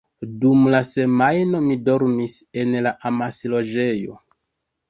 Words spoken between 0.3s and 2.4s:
Dum la semajno, mi dormis